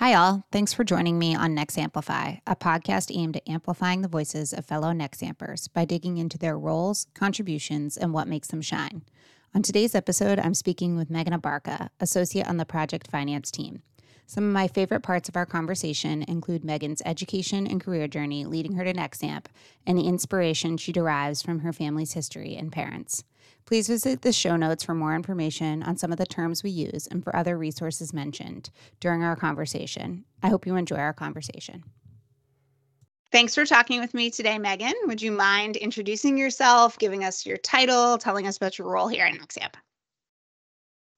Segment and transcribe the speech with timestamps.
[0.00, 0.46] Hi, all.
[0.50, 4.64] Thanks for joining me on Next Amplify, a podcast aimed at amplifying the voices of
[4.64, 9.02] fellow Nexampers by digging into their roles, contributions, and what makes them shine.
[9.54, 13.82] On today's episode, I'm speaking with Megan Abarca, associate on the project finance team.
[14.26, 18.76] Some of my favorite parts of our conversation include Megan's education and career journey leading
[18.76, 19.48] her to Nexamp
[19.86, 23.22] and the inspiration she derives from her family's history and parents.
[23.66, 27.06] Please visit the show notes for more information on some of the terms we use
[27.06, 30.24] and for other resources mentioned during our conversation.
[30.42, 31.84] I hope you enjoy our conversation.
[33.32, 34.94] Thanks for talking with me today, Megan.
[35.04, 39.24] Would you mind introducing yourself, giving us your title, telling us about your role here
[39.24, 39.74] at Nexamp?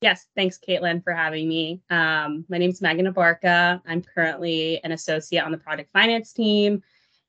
[0.02, 1.80] Yes, thanks, Caitlin, for having me.
[1.88, 3.80] Um, my name is Megan Abarca.
[3.86, 6.82] I'm currently an associate on the product finance team,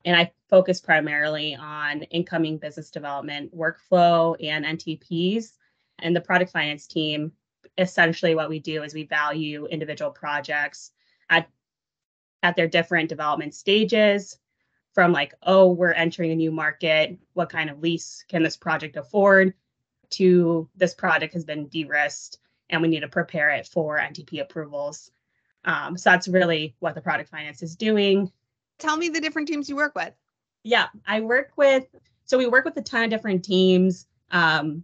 [0.04, 5.52] and I focus primarily on incoming business development workflow and NTPs.
[6.00, 7.32] And the product finance team,
[7.78, 10.92] essentially, what we do is we value individual projects
[11.30, 11.48] at
[12.42, 14.38] at their different development stages
[14.92, 18.96] from like oh we're entering a new market what kind of lease can this project
[18.96, 19.54] afford
[20.10, 22.38] to this project has been de-risked
[22.70, 25.10] and we need to prepare it for NTP approvals.
[25.64, 28.30] Um, so that's really what the product finance is doing.
[28.78, 30.12] Tell me the different teams you work with.
[30.62, 31.86] Yeah, I work with,
[32.24, 34.06] so we work with a ton of different teams.
[34.30, 34.82] Um,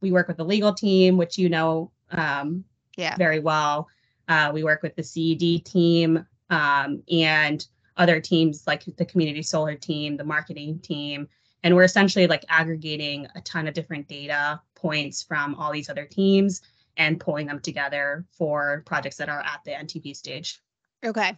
[0.00, 2.64] we work with the legal team, which you know um,
[2.96, 3.16] yeah.
[3.16, 3.88] very well.
[4.28, 9.74] Uh, we work with the CED team um, and other teams like the community solar
[9.74, 11.28] team, the marketing team.
[11.64, 16.04] And we're essentially like aggregating a ton of different data points from all these other
[16.04, 16.62] teams
[16.96, 20.60] and pulling them together for projects that are at the NTP stage.
[21.04, 21.36] Okay.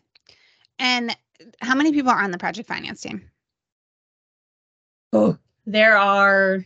[0.78, 1.16] And
[1.60, 3.30] how many people are on the project finance team?
[5.12, 6.64] Oh, there are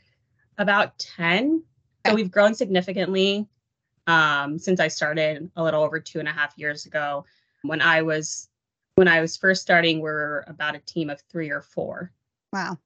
[0.58, 1.62] about 10.
[2.06, 3.48] So we've grown significantly
[4.06, 7.24] um, since I started a little over two and a half years ago.
[7.62, 8.48] When I was
[8.96, 12.12] when I was first starting, we are about a team of three or four.
[12.52, 12.78] Wow.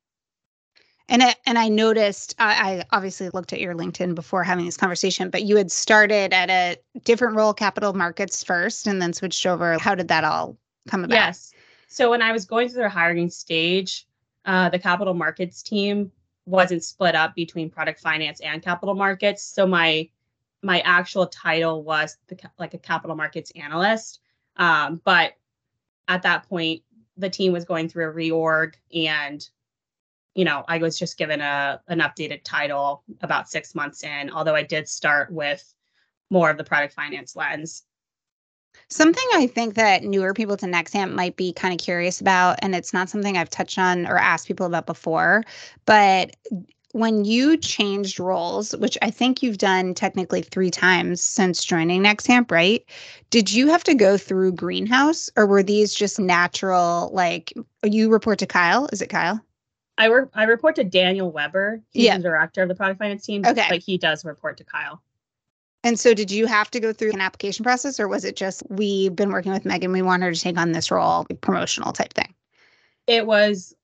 [1.10, 4.76] And I, and I noticed I, I obviously looked at your LinkedIn before having this
[4.76, 9.44] conversation, but you had started at a different role, capital markets first, and then switched
[9.46, 9.78] over.
[9.78, 11.14] How did that all come about?
[11.14, 11.52] Yes.
[11.88, 14.06] So when I was going through the hiring stage,
[14.44, 16.12] uh, the capital markets team
[16.44, 19.42] wasn't split up between product finance and capital markets.
[19.42, 20.08] So my
[20.62, 24.20] my actual title was the, like a capital markets analyst.
[24.56, 25.34] Um, but
[26.08, 26.82] at that point,
[27.16, 29.48] the team was going through a reorg and
[30.34, 34.54] you know, I was just given a an updated title about six months in, although
[34.54, 35.74] I did start with
[36.30, 37.84] more of the product finance lens.
[38.90, 42.74] Something I think that newer people to Nexamp might be kind of curious about, and
[42.74, 45.44] it's not something I've touched on or asked people about before,
[45.84, 46.34] but
[46.92, 52.50] when you changed roles, which I think you've done technically three times since joining Nexamp,
[52.50, 52.82] right?
[53.30, 57.52] Did you have to go through Greenhouse or were these just natural, like
[57.84, 58.88] you report to Kyle?
[58.90, 59.40] Is it Kyle?
[59.98, 60.30] I work.
[60.34, 61.82] I report to Daniel Weber.
[61.90, 62.16] He's yeah.
[62.16, 63.44] the director of the product finance team.
[63.44, 65.02] Okay, but he does report to Kyle.
[65.84, 68.62] And so, did you have to go through an application process, or was it just
[68.68, 72.14] we've been working with Megan, we want her to take on this role, promotional type
[72.14, 72.34] thing?
[73.06, 73.74] It was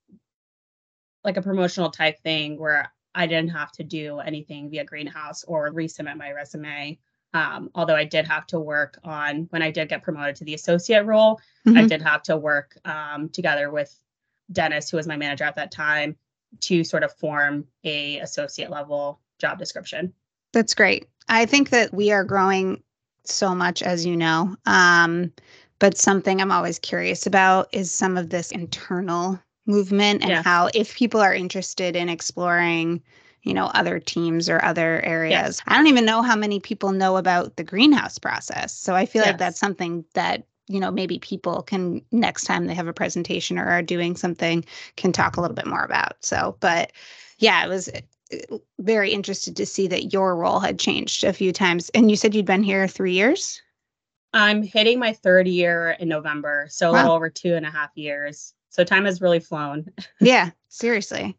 [1.23, 5.73] like a promotional type thing where I didn't have to do anything via Greenhouse or
[5.73, 6.99] resubmit my resume.
[7.33, 10.55] Um, although I did have to work on when I did get promoted to the
[10.55, 11.79] associate role, mm-hmm.
[11.79, 13.93] I did have to work um, together with
[14.53, 16.17] Dennis, who was my manager at that time,
[16.61, 20.13] to sort of form a associate level job description.
[20.55, 21.07] That's great.
[21.29, 22.83] I think that we are growing
[23.25, 24.57] so much, as you know.
[24.67, 25.33] Um,
[25.79, 30.43] but something I'm always curious about is some of this internal movement and yeah.
[30.43, 33.03] how if people are interested in exploring
[33.43, 35.63] you know other teams or other areas yes.
[35.67, 39.23] i don't even know how many people know about the greenhouse process so i feel
[39.23, 39.29] yes.
[39.29, 43.59] like that's something that you know maybe people can next time they have a presentation
[43.59, 44.63] or are doing something
[44.97, 46.93] can talk a little bit more about so but
[47.39, 47.89] yeah it was
[48.79, 51.91] very interested to see that your role had changed a few times.
[51.91, 53.61] And you said you'd been here three years?
[54.33, 56.93] I'm hitting my third year in november so wow.
[56.93, 58.53] a little over two and a half years.
[58.71, 59.87] So time has really flown.
[60.21, 61.37] Yeah seriously.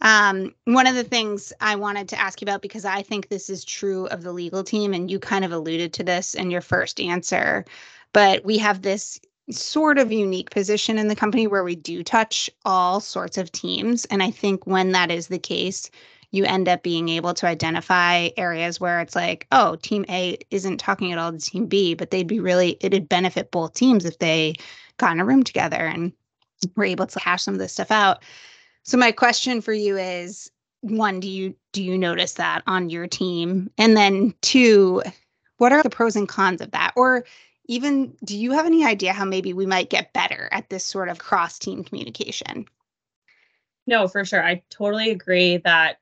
[0.00, 3.48] Um, one of the things I wanted to ask you about, because I think this
[3.48, 6.60] is true of the legal team, and you kind of alluded to this in your
[6.60, 7.64] first answer,
[8.12, 9.18] but we have this
[9.50, 14.04] sort of unique position in the company where we do touch all sorts of teams.
[14.06, 15.90] And I think when that is the case,
[16.34, 20.78] you end up being able to identify areas where it's like, oh, team A isn't
[20.78, 24.18] talking at all to team B, but they'd be really, it'd benefit both teams if
[24.18, 24.54] they
[24.96, 26.12] got in a room together and
[26.74, 28.24] were able to hash some of this stuff out.
[28.82, 30.50] So my question for you is
[30.80, 33.70] one, do you do you notice that on your team?
[33.78, 35.02] And then two,
[35.58, 36.94] what are the pros and cons of that?
[36.96, 37.24] Or
[37.66, 41.08] even do you have any idea how maybe we might get better at this sort
[41.08, 42.66] of cross team communication?
[43.86, 44.44] No, for sure.
[44.44, 45.98] I totally agree that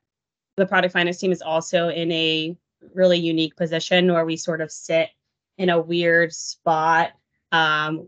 [0.57, 2.55] the product finance team is also in a
[2.93, 5.09] really unique position where we sort of sit
[5.57, 7.11] in a weird spot
[7.51, 8.07] um,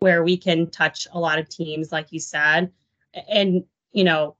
[0.00, 2.70] where we can touch a lot of teams, like you said.
[3.28, 4.36] And, you know,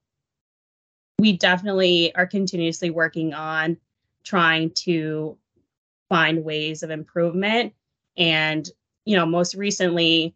[1.18, 3.76] we definitely are continuously working on
[4.24, 5.38] trying to
[6.08, 7.72] find ways of improvement.
[8.16, 8.68] And,
[9.04, 10.34] you know, most recently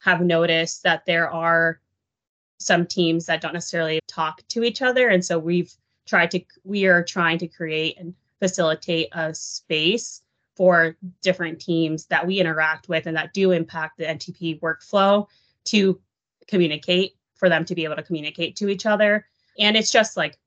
[0.00, 1.80] have noticed that there are
[2.62, 5.08] some teams that don't necessarily talk to each other.
[5.08, 5.72] And so we've
[6.06, 10.22] tried to, we are trying to create and facilitate a space
[10.56, 15.26] for different teams that we interact with and that do impact the NTP workflow
[15.64, 16.00] to
[16.46, 19.26] communicate for them to be able to communicate to each other.
[19.58, 20.38] And it's just like,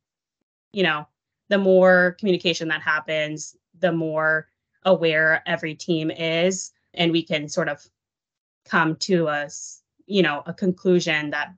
[0.73, 1.07] you know,
[1.50, 4.47] the more communication that happens, the more
[4.83, 6.71] aware every team is.
[6.94, 7.83] And we can sort of
[8.65, 9.50] come to a,
[10.06, 11.53] you know, a conclusion that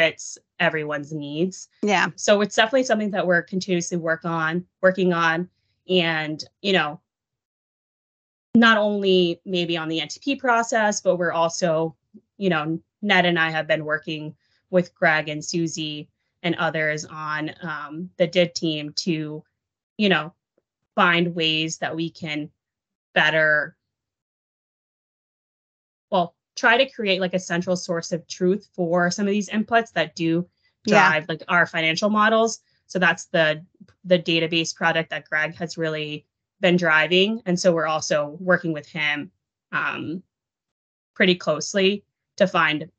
[0.00, 1.68] fits everyone's needs.
[1.82, 2.08] Yeah.
[2.16, 5.48] So it's definitely something that we're continuously work on, working on.
[5.90, 7.00] And, you know,
[8.54, 11.94] not only maybe on the NTP process, but we're also,
[12.38, 14.34] you know, Ned and I have been working
[14.70, 16.08] with Greg and Susie
[16.42, 19.44] and others on um, the DID team to,
[19.98, 20.32] you know,
[20.94, 22.50] find ways that we can
[23.14, 23.76] better,
[26.60, 30.14] try to create like a central source of truth for some of these inputs that
[30.14, 30.46] do
[30.86, 31.26] drive yeah.
[31.28, 32.60] like our financial models.
[32.86, 33.64] So that's the
[34.04, 36.26] the database product that Greg has really
[36.60, 39.30] been driving, and so we're also working with him
[39.72, 40.22] um,
[41.14, 42.04] pretty closely
[42.36, 42.90] to find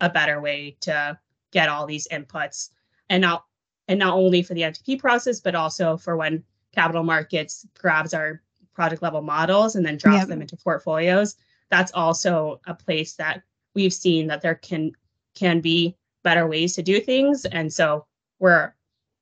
[0.00, 1.18] a better way to
[1.52, 2.70] get all these inputs
[3.08, 3.44] and not
[3.88, 6.44] and not only for the NTP process, but also for when
[6.74, 8.42] capital markets grabs our
[8.74, 10.28] project level models and then drops yep.
[10.28, 11.36] them into portfolios.
[11.72, 13.42] That's also a place that
[13.74, 14.92] we've seen that there can
[15.34, 17.46] can be better ways to do things.
[17.46, 18.04] And so
[18.40, 18.74] we're,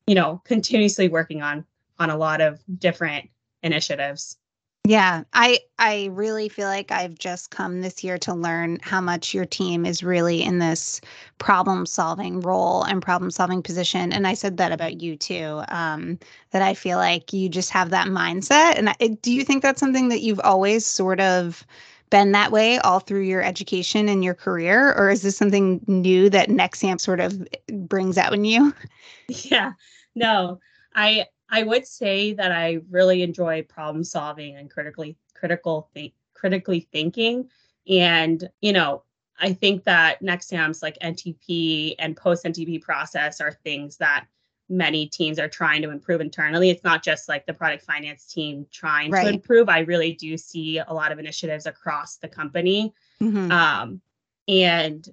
[0.09, 1.65] you know, continuously working on
[2.01, 3.31] on a lot of different
[3.63, 4.37] initiatives.
[4.85, 9.33] Yeah, I I really feel like I've just come this year to learn how much
[9.33, 11.01] your team is really in this
[11.39, 14.13] problem solving role and problem solving position.
[14.13, 15.63] And I said that about you too.
[15.69, 16.19] Um,
[16.51, 18.77] that I feel like you just have that mindset.
[18.77, 21.65] And I, do you think that's something that you've always sort of
[22.11, 26.29] been that way all through your education and your career, or is this something new
[26.31, 28.75] that Nexamp sort of brings out in you?
[29.29, 29.75] Yeah,
[30.17, 30.59] no,
[30.93, 36.89] I I would say that I really enjoy problem solving and critically critical think critically
[36.91, 37.49] thinking.
[37.89, 39.05] And, you know,
[39.39, 44.27] I think that Nexamp's like NTP and post NTP process are things that
[44.71, 46.71] many teams are trying to improve internally.
[46.71, 49.25] It's not just like the product finance team trying right.
[49.25, 49.69] to improve.
[49.69, 52.95] I really do see a lot of initiatives across the company.
[53.21, 53.51] Mm-hmm.
[53.51, 54.01] Um,
[54.49, 55.07] and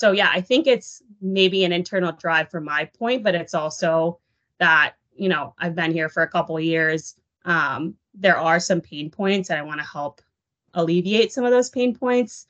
[0.00, 4.20] so, yeah, I think it's maybe an internal drive from my point, but it's also
[4.58, 7.14] that you know, I've been here for a couple years.
[7.44, 10.20] Um, there are some pain points, and I want to help
[10.74, 12.46] alleviate some of those pain points.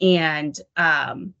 [0.00, 1.34] And um,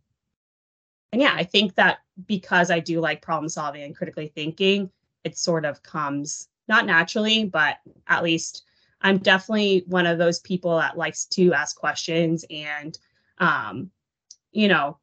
[1.12, 4.90] and yeah, I think that because I do like problem solving and critically thinking,
[5.24, 8.64] it sort of comes not naturally, but at least
[9.00, 12.98] I'm definitely one of those people that likes to ask questions and
[13.38, 13.90] um,
[14.52, 14.98] you know,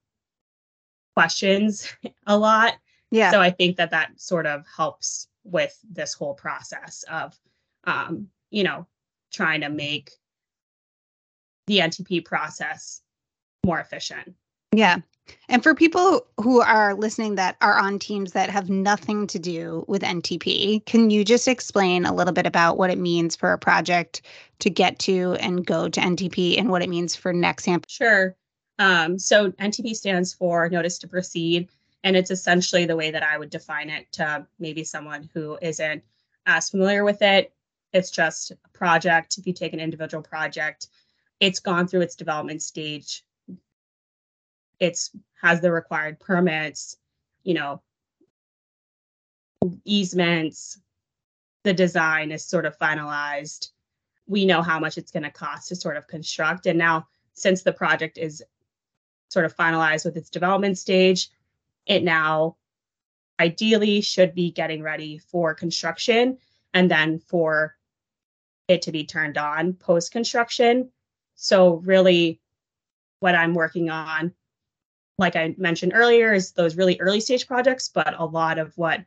[1.16, 1.92] questions
[2.28, 2.76] a lot.
[3.12, 3.32] Yeah.
[3.32, 7.38] So I think that that sort of helps with this whole process of
[7.86, 8.88] um, you know
[9.32, 10.12] trying to make
[11.68, 13.02] the ntp process
[13.66, 14.36] more efficient
[14.78, 15.00] yeah
[15.50, 19.86] and for people who are listening that are on teams that have nothing to do
[19.88, 23.58] with NTP, can you just explain a little bit about what it means for a
[23.58, 24.22] project
[24.60, 27.86] to get to and go to NTP and what it means for Nexamp?
[27.88, 28.36] Sure.
[28.80, 31.70] Um, so NTP stands for Notice to Proceed.
[32.04, 36.04] And it's essentially the way that I would define it to maybe someone who isn't
[36.46, 37.52] as familiar with it.
[37.94, 39.38] It's just a project.
[39.38, 40.88] If you take an individual project,
[41.40, 43.24] it's gone through its development stage.
[44.80, 46.98] It's has the required permits,
[47.44, 47.82] you know,
[49.84, 50.80] easements.
[51.64, 53.70] The design is sort of finalized.
[54.28, 56.66] We know how much it's going to cost to sort of construct.
[56.66, 58.44] And now, since the project is
[59.30, 61.30] sort of finalized with its development stage,
[61.86, 62.56] it now
[63.40, 66.38] ideally should be getting ready for construction
[66.74, 67.76] and then for
[68.68, 70.90] it to be turned on post construction.
[71.36, 72.40] So, really,
[73.20, 74.34] what I'm working on,
[75.18, 79.02] like I mentioned earlier, is those really early stage projects, but a lot of what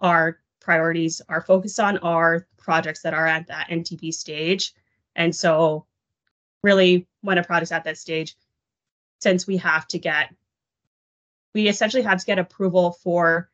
[0.00, 4.74] our priorities are focused on are projects that are at that NTP stage.
[5.14, 5.86] And so,
[6.62, 8.36] really when a project's at that stage,
[9.20, 10.34] since we have to get,
[11.54, 13.50] we essentially have to get approval for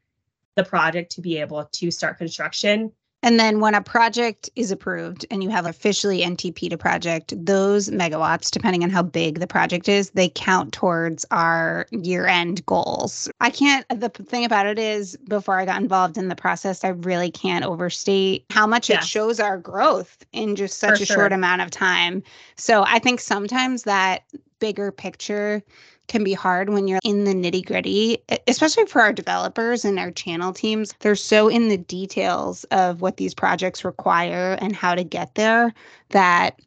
[0.55, 2.93] the project to be able to start construction.
[3.23, 7.91] And then when a project is approved and you have officially NTP to project, those
[7.91, 13.29] megawatts, depending on how big the project is, they count towards our year end goals.
[13.41, 16.89] I can't, the thing about it is, before I got involved in the process, I
[16.89, 21.17] really can't overstate how much it shows our growth in just such For a sure.
[21.17, 22.23] short amount of time.
[22.57, 24.23] So I think sometimes that
[24.61, 25.63] bigger picture
[26.09, 30.11] can be hard when you're in the nitty gritty, especially for our developers and our
[30.11, 30.95] channel teams.
[31.01, 35.73] They're so in the details of what these projects require and how to get there
[36.11, 36.59] that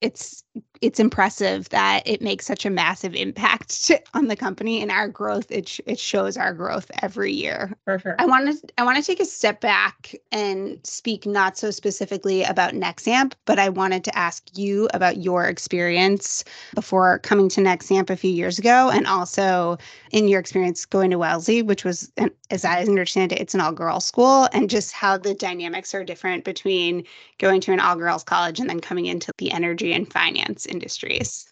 [0.00, 0.42] it's
[0.80, 5.08] it's impressive that it makes such a massive impact to, on the company and our
[5.08, 5.50] growth.
[5.50, 7.76] It sh- it shows our growth every year.
[7.84, 8.16] For sure.
[8.18, 12.42] I want to I want to take a step back and speak not so specifically
[12.44, 16.44] about Nexamp, but I wanted to ask you about your experience
[16.74, 19.76] before coming to Nexamp a few years ago, and also
[20.12, 22.10] in your experience going to Wellesley, which was,
[22.50, 26.04] as I understand it, it's an all girls school, and just how the dynamics are
[26.04, 27.04] different between
[27.38, 31.46] going to an all girls college and then coming into the energy and finance industries.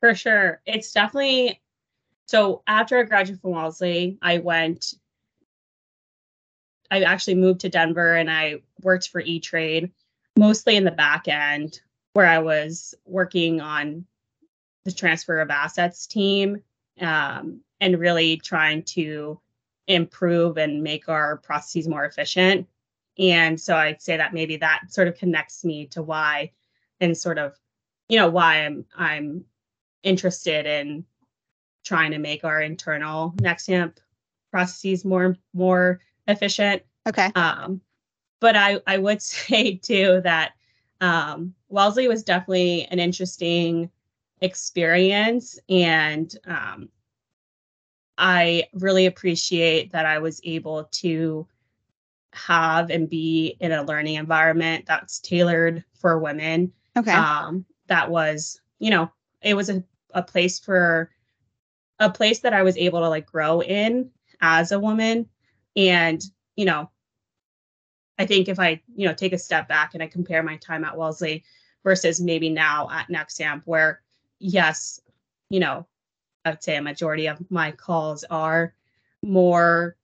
[0.00, 0.60] For sure.
[0.66, 1.60] It's definitely
[2.26, 4.94] so after I graduated from Wellesley, I went
[6.90, 9.90] I actually moved to Denver and I worked for E Trade,
[10.36, 11.80] mostly in the back end,
[12.12, 14.06] where I was working on
[14.84, 16.62] the transfer of assets team
[17.00, 19.40] um, and really trying to
[19.88, 22.68] improve and make our processes more efficient.
[23.18, 26.52] And so I'd say that maybe that sort of connects me to why
[27.00, 27.54] and sort of
[28.08, 29.44] you know why I'm I'm
[30.02, 31.04] interested in
[31.84, 33.96] trying to make our internal Nexamp
[34.50, 36.82] processes more more efficient.
[37.08, 37.30] Okay.
[37.34, 37.80] Um,
[38.40, 40.52] but I I would say too that
[41.00, 43.90] um, Wellesley was definitely an interesting
[44.40, 46.88] experience, and um,
[48.16, 51.46] I really appreciate that I was able to
[52.32, 56.72] have and be in a learning environment that's tailored for women.
[56.96, 57.12] Okay.
[57.12, 59.10] Um, that was, you know,
[59.42, 61.10] it was a, a place for
[61.98, 64.10] a place that I was able to like grow in
[64.40, 65.28] as a woman.
[65.76, 66.22] And,
[66.56, 66.90] you know,
[68.18, 70.84] I think if I, you know, take a step back and I compare my time
[70.84, 71.44] at Wellesley
[71.82, 74.02] versus maybe now at Nexamp, where
[74.38, 75.00] yes,
[75.50, 75.86] you know,
[76.44, 78.74] I would say a majority of my calls are
[79.22, 79.96] more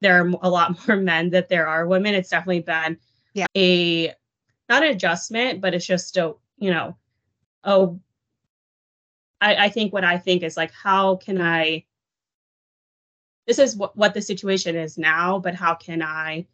[0.00, 2.14] there are a lot more men that there are women.
[2.14, 2.98] It's definitely been
[3.34, 3.46] yeah.
[3.56, 4.12] a
[4.68, 6.96] not an adjustment, but it's just a you know,
[7.64, 7.98] oh,
[9.40, 11.84] I, I think what I think is like, how can I?
[13.48, 16.46] This is what, what the situation is now, but how can I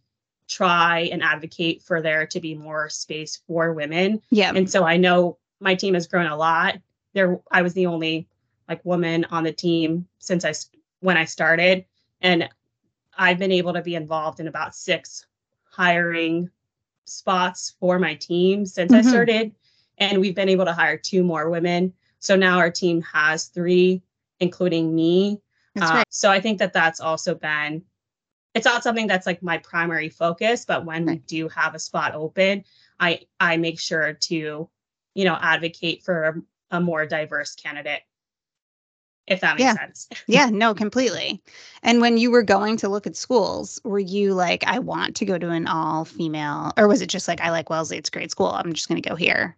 [0.49, 4.23] try and advocate for there to be more space for women?
[4.31, 4.53] Yeah.
[4.55, 6.79] And so I know my team has grown a lot.
[7.13, 8.27] There, I was the only
[8.67, 10.55] like woman on the team since I
[11.01, 11.85] when I started,
[12.23, 12.49] and
[13.19, 15.27] I've been able to be involved in about six
[15.71, 16.49] hiring
[17.05, 19.07] spots for my team since mm-hmm.
[19.07, 19.55] I started
[19.99, 21.93] and we've been able to hire two more women.
[22.21, 24.03] So now our team has three,
[24.41, 25.41] including me.
[25.75, 27.83] That's Uh, so I think that that's also been,
[28.55, 31.15] it's not something that's like my primary focus, but when right.
[31.15, 32.65] we do have a spot open,
[32.99, 34.69] I I make sure to,
[35.15, 38.03] you know, advocate for a, a more diverse candidate.
[39.29, 39.75] If that makes yeah.
[39.75, 40.09] sense.
[40.27, 41.43] yeah, no, completely.
[41.83, 45.27] And when you were going to look at schools, were you like, I want to
[45.27, 48.13] go to an all female, or was it just like, I like Wellesley, it's a
[48.13, 49.57] great school, I'm just going to go here?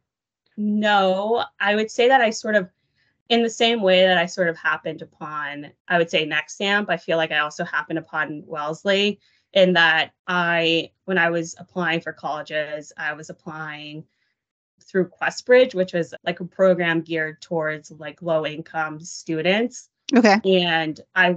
[0.56, 2.68] No, I would say that I sort of,
[3.28, 6.96] in the same way that I sort of happened upon, I would say Nexamp, I
[6.96, 9.20] feel like I also happened upon Wellesley
[9.52, 14.04] in that I, when I was applying for colleges, I was applying
[14.84, 19.88] through QuestBridge, which was like a program geared towards like low income students.
[20.14, 20.40] Okay.
[20.44, 21.36] And I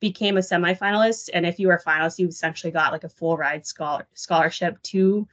[0.00, 1.30] became a semifinalist.
[1.32, 4.82] And if you were a finalist, you essentially got like a full ride scholar- scholarship
[4.82, 5.28] to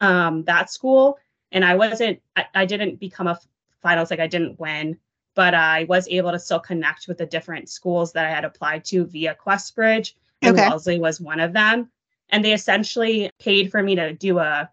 [0.00, 1.18] um, that school
[1.52, 3.38] and I wasn't, I, I didn't become a
[3.80, 4.98] finals, like I didn't win,
[5.34, 8.84] but I was able to still connect with the different schools that I had applied
[8.86, 10.14] to via QuestBridge.
[10.42, 10.68] And okay.
[10.68, 11.90] Wellesley was one of them.
[12.30, 14.70] And they essentially paid for me to do a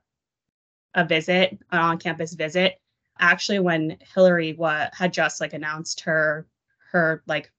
[0.96, 2.80] a visit, an on-campus visit.
[3.20, 6.48] Actually, when Hillary wa- had just like announced her
[6.92, 7.52] her like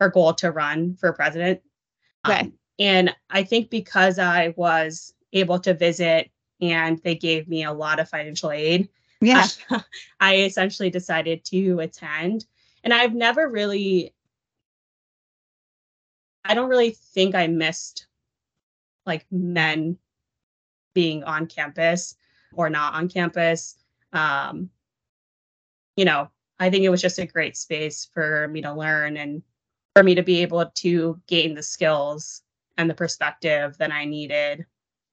[0.00, 1.60] her goal to run for president.
[2.26, 2.40] Okay.
[2.40, 7.72] Um, and I think because I was able to visit and they gave me a
[7.72, 8.88] lot of financial aid.
[9.20, 9.46] Yeah.
[10.20, 12.46] I essentially decided to attend.
[12.84, 14.14] And I've never really,
[16.44, 18.06] I don't really think I missed
[19.06, 19.98] like men
[20.94, 22.16] being on campus
[22.54, 23.76] or not on campus.
[24.12, 24.70] Um,
[25.96, 29.42] you know, I think it was just a great space for me to learn and
[29.94, 32.42] for me to be able to gain the skills
[32.76, 34.64] and the perspective that I needed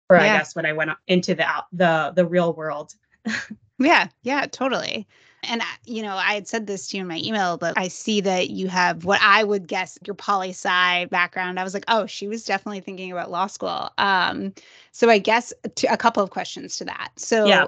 [0.08, 0.24] for yeah.
[0.24, 2.96] I guess when I went into the the the real world.
[3.80, 5.08] yeah, yeah, totally.
[5.48, 8.22] And you know, I had said this to you in my email, but I see
[8.22, 11.60] that you have what I would guess your poli sci background.
[11.60, 13.92] I was like, oh, she was definitely thinking about law school.
[13.98, 14.54] Um,
[14.92, 17.12] so I guess to, a couple of questions to that.
[17.18, 17.68] So yeah.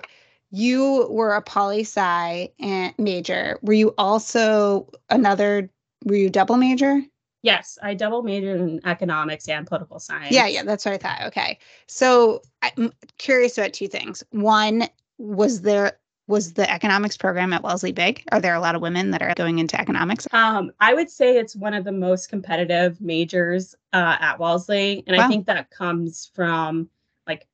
[0.51, 2.49] you were a poli sci
[2.97, 3.59] major.
[3.61, 5.69] Were you also another?
[6.05, 7.01] Were you double major?
[7.47, 10.33] Yes, I double majored in economics and political science.
[10.33, 11.27] Yeah, yeah, that's what I thought.
[11.27, 11.57] Okay.
[11.87, 14.21] So I'm curious about two things.
[14.31, 14.83] One,
[15.17, 18.21] was there was the economics program at Wellesley big?
[18.33, 20.27] Are there a lot of women that are going into economics?
[20.33, 25.05] Um, I would say it's one of the most competitive majors uh, at Wellesley.
[25.07, 25.23] And wow.
[25.23, 26.89] I think that comes from
[27.27, 27.47] like,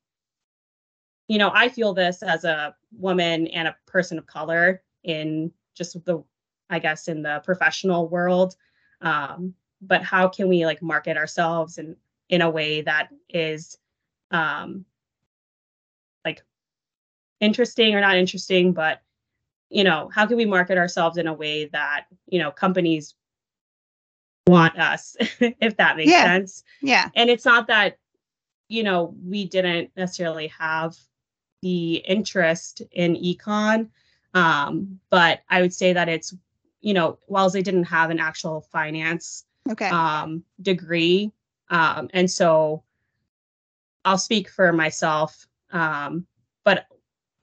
[1.28, 6.04] you know, I feel this as a woman and a person of color in just
[6.04, 6.24] the,
[6.72, 8.56] I guess, in the professional world.
[9.00, 9.54] Um,
[9.88, 11.96] but how can we like market ourselves in
[12.30, 13.78] in a way that is
[14.32, 14.86] um
[16.26, 16.42] like
[17.40, 19.02] interesting or not interesting but
[19.70, 23.16] you know how can we market ourselves in a way that you know companies
[24.48, 26.26] want us if that makes yeah.
[26.26, 27.98] sense yeah and it's not that
[28.70, 30.96] you know we didn't necessarily have
[31.62, 33.90] the interest in econ
[34.34, 36.34] um, but i would say that it's
[36.82, 39.90] you know whilst they didn't have an actual finance okay.
[39.90, 41.32] um, degree.
[41.70, 42.84] Um, and so
[44.06, 45.48] I'll speak for myself.
[45.72, 46.28] Um,
[46.64, 46.86] but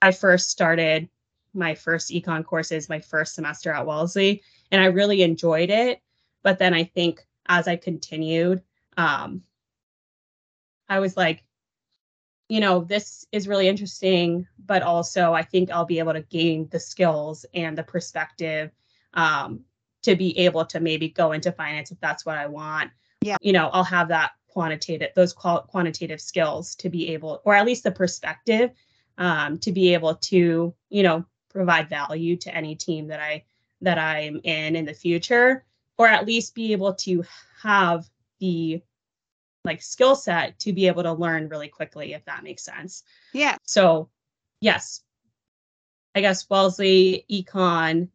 [0.02, 1.08] I first started
[1.52, 6.00] my first econ courses my first semester at Wellesley, and I really enjoyed it.
[6.42, 8.62] But then I think as I continued,
[8.96, 9.42] um,
[10.88, 11.44] I was like,
[12.48, 16.68] you know, this is really interesting, but also I think I'll be able to gain
[16.70, 18.70] the skills and the perspective
[19.14, 19.64] um,
[20.02, 22.90] to be able to maybe go into finance if that's what I want.
[23.22, 23.36] Yeah.
[23.40, 27.66] You know, I'll have that quantitative, those qual- quantitative skills to be able, or at
[27.66, 28.70] least the perspective
[29.18, 33.44] um, to be able to, you know, provide value to any team that I
[33.82, 35.64] that I'm in in the future,
[35.98, 37.24] or at least be able to
[37.62, 38.08] have
[38.38, 38.82] the
[39.64, 43.02] like skill set to be able to learn really quickly, if that makes sense.
[43.32, 43.56] Yeah.
[43.66, 44.08] So,
[44.60, 45.02] yes,
[46.14, 48.08] I guess Wellesley Econ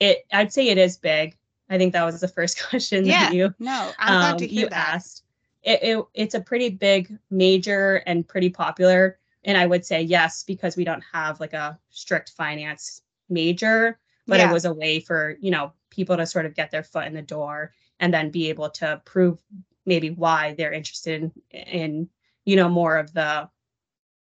[0.00, 1.36] it I'd say it is big.
[1.68, 4.46] I think that was the first question yeah, that you no, I'm glad um, to
[4.46, 4.94] hear you that.
[4.94, 5.22] asked.
[5.62, 9.18] It, it it's a pretty big major and pretty popular.
[9.44, 14.38] And I would say yes, because we don't have like a strict finance major, but
[14.38, 14.50] yeah.
[14.50, 17.14] it was a way for, you know, people to sort of get their foot in
[17.14, 19.40] the door and then be able to prove
[19.86, 22.08] maybe why they're interested in, in
[22.44, 23.48] you know, more of the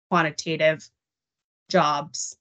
[0.08, 0.88] quantitative
[1.68, 2.36] jobs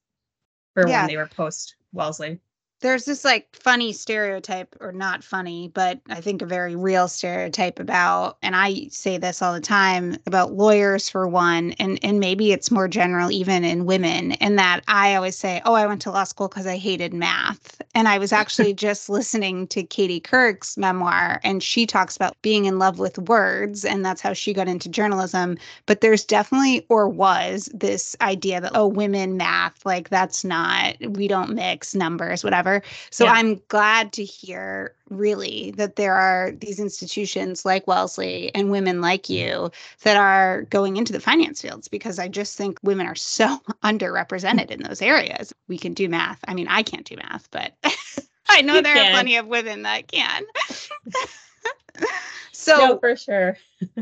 [0.73, 1.01] for yeah.
[1.01, 2.39] when they were post Wellesley
[2.79, 7.79] there's this like funny stereotype or not funny but i think a very real stereotype
[7.79, 12.51] about and i say this all the time about lawyers for one and and maybe
[12.51, 16.11] it's more general even in women and that i always say oh i went to
[16.11, 17.81] law school because i hated math.
[17.95, 22.65] And i was actually just listening to katie couric's memoir and she talks about being
[22.65, 25.57] in love with words and that's how she got into journalism.
[25.85, 31.27] But there's definitely or was this idea that oh women math like that's not we
[31.27, 32.85] don't mix numbers whatever whatever.
[33.09, 33.33] So yeah.
[33.33, 39.29] I'm glad to hear really that there are these institutions like Wellesley and women like
[39.29, 39.71] you
[40.03, 44.71] that are going into the finance fields because I just think women are so underrepresented
[44.71, 45.53] in those areas.
[45.67, 46.39] We can do math.
[46.47, 47.73] I mean, I can't do math, but
[48.49, 49.07] I know you there can.
[49.07, 50.43] are plenty of women that can.
[52.57, 53.55] So no, for sure.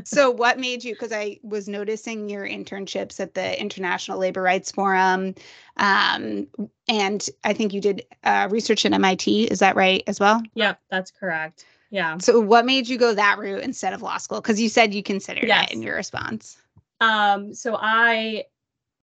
[0.05, 4.71] so what made you because I was noticing your internships at the International Labor Rights
[4.71, 5.35] Forum.
[5.75, 6.47] Um,
[6.87, 10.41] and I think you did uh, research at MIT, is that right as well?
[10.53, 11.65] Yeah, that's correct.
[11.89, 12.17] Yeah.
[12.17, 14.39] So what made you go that route instead of law school?
[14.39, 15.67] Because you said you considered yes.
[15.69, 16.57] it in your response.
[17.01, 18.45] Um, so I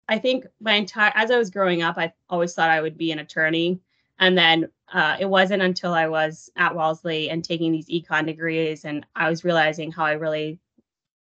[0.09, 3.13] I think my entire as I was growing up, I always thought I would be
[3.13, 3.81] an attorney.
[4.19, 8.85] And then uh, it wasn't until I was at Wellesley and taking these econ degrees
[8.85, 10.59] and I was realizing how I really,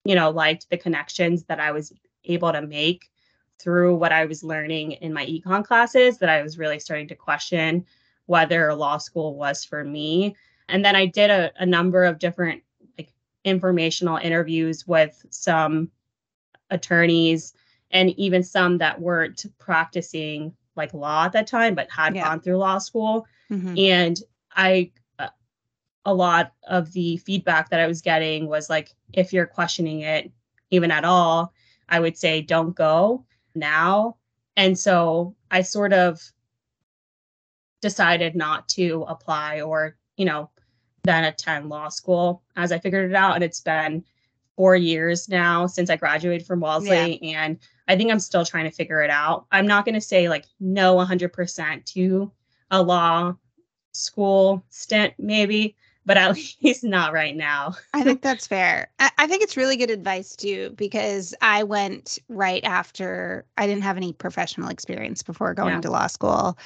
[0.05, 1.92] you know, liked the connections that I was
[2.25, 3.11] able to make
[3.59, 7.14] through what I was learning in my econ classes that I was really starting to
[7.14, 7.87] question
[8.27, 10.37] whether law school was for me.
[10.69, 12.62] And then I did a, a number of different
[12.99, 13.12] like
[13.45, 15.90] informational interviews with some
[16.71, 17.55] attorneys
[17.90, 22.25] and even some that weren't practicing like law at that time, but had yeah.
[22.25, 23.27] gone through law school.
[23.50, 23.74] Mm-hmm.
[23.78, 24.20] And
[24.54, 25.28] I, uh,
[26.14, 30.30] lot of the feedback that I was getting was like, if you're questioning it
[30.70, 31.52] even at all,
[31.88, 33.24] I would say don't go.
[33.54, 34.16] now.
[34.56, 36.20] And so I sort of
[37.80, 40.50] decided not to apply or, you know,
[41.04, 43.35] then attend law school as I figured it out.
[43.35, 44.04] And it's been
[44.56, 47.18] four years now since I graduated from Wellesley.
[47.22, 47.44] Yeah.
[47.44, 49.46] And I think I'm still trying to figure it out.
[49.52, 52.32] I'm not going to say like no 100% to
[52.70, 53.35] a law
[53.92, 55.74] school stint, maybe,
[56.05, 57.74] but at least not right now.
[57.92, 58.88] I think that's fair.
[58.98, 63.85] I, I, think it's really good advice too, because I went right after I didn't
[63.85, 65.81] have any professional experience before going yeah.
[65.81, 66.59] to law school.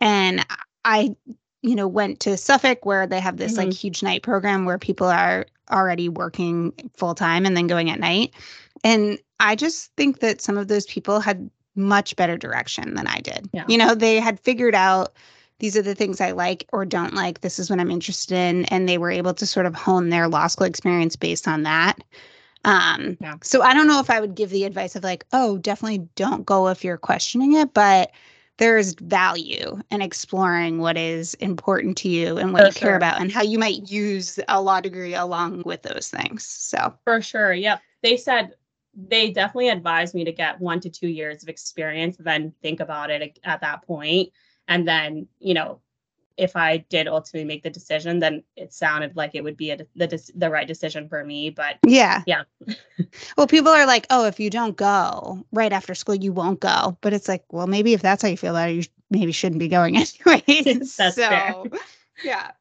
[0.00, 0.44] And
[0.84, 1.14] I,
[1.62, 3.68] you know, went to Suffolk where they have this mm-hmm.
[3.68, 8.00] like huge night program where people are already working full time and then going at
[8.00, 8.34] night.
[8.82, 13.20] And I just think that some of those people had much better direction than I
[13.20, 13.48] did.
[13.52, 13.64] Yeah.
[13.68, 15.14] You know, they had figured out
[15.60, 17.40] these are the things I like or don't like.
[17.40, 18.64] This is what I'm interested in.
[18.66, 22.02] And they were able to sort of hone their law school experience based on that.
[22.64, 23.36] Um, yeah.
[23.42, 26.44] so I don't know if I would give the advice of like, oh, definitely don't
[26.44, 28.10] go if you're questioning it, but
[28.58, 32.88] there is value in exploring what is important to you and what For you sure.
[32.88, 36.44] care about and how you might use a law degree along with those things.
[36.44, 37.54] So, for sure.
[37.54, 37.80] Yep.
[38.02, 38.54] They said
[38.94, 43.10] they definitely advised me to get one to two years of experience, then think about
[43.10, 44.30] it at that point.
[44.70, 45.80] And then, you know,
[46.38, 49.76] if I did ultimately make the decision, then it sounded like it would be a,
[49.96, 51.50] the the right decision for me.
[51.50, 52.44] But yeah, yeah.
[53.36, 56.96] well, people are like, oh, if you don't go right after school, you won't go.
[57.02, 59.58] But it's like, well, maybe if that's how you feel about it, you maybe shouldn't
[59.58, 60.42] be going anyway.
[60.46, 61.54] that's so, fair.
[62.24, 62.52] Yeah,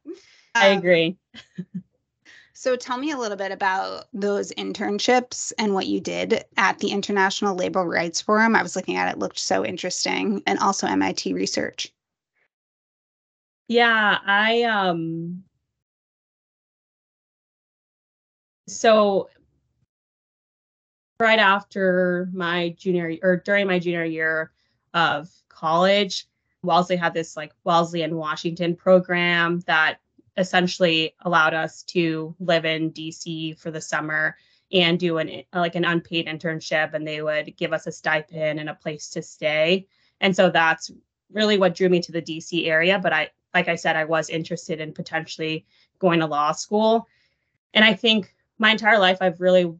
[0.56, 1.17] I um, agree.
[2.60, 6.89] So tell me a little bit about those internships and what you did at the
[6.89, 8.54] International Labor Rights Forum.
[8.54, 11.93] I was looking at it, looked so interesting, and also MIT research.
[13.69, 15.43] Yeah, I um
[18.67, 19.29] so
[21.19, 24.51] right after my junior or during my junior year
[24.95, 26.27] of college,
[26.63, 29.99] Wellesley had this like Wellesley and Washington program that
[30.36, 34.36] essentially allowed us to live in DC for the summer
[34.71, 38.69] and do an like an unpaid internship and they would give us a stipend and
[38.69, 39.88] a place to stay.
[40.21, 40.89] And so that's
[41.32, 44.30] really what drew me to the DC area, but I like I said, I was
[44.30, 45.66] interested in potentially
[46.00, 47.08] going to law school.
[47.74, 49.74] And I think my entire life, I've really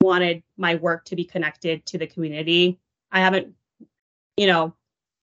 [0.00, 2.78] wanted my work to be connected to the community.
[3.10, 3.54] I haven't,
[4.36, 4.74] you know,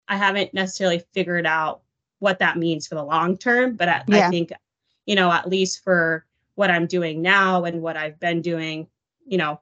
[0.07, 1.81] I haven't necessarily figured out
[2.19, 4.27] what that means for the long term, but I, yeah.
[4.27, 4.51] I think,
[5.05, 8.87] you know, at least for what I'm doing now and what I've been doing,
[9.25, 9.61] you know,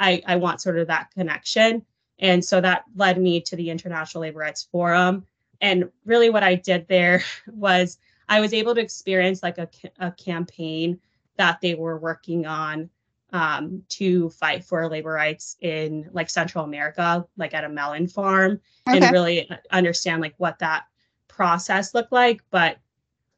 [0.00, 1.84] I, I want sort of that connection.
[2.18, 5.26] And so that led me to the International Labor Rights Forum.
[5.60, 9.68] And really, what I did there was I was able to experience like a,
[9.98, 11.00] a campaign
[11.36, 12.90] that they were working on
[13.32, 18.60] um, to fight for labor rights in like Central America, like at a melon farm,
[18.88, 18.98] okay.
[18.98, 20.84] and really understand like what that
[21.28, 22.42] process looked like.
[22.50, 22.78] But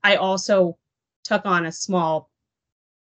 [0.02, 0.78] I also
[1.24, 2.30] took on a small